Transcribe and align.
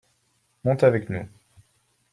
Monte 0.63 0.83
avec 0.83 1.09
nous. 1.11 1.27